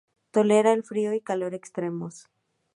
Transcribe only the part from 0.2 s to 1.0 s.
Tolera el